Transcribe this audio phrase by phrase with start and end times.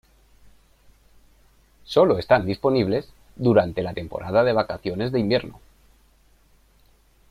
[1.83, 5.59] Sólo están disponibles durante la temporada de vacaciones de invierno.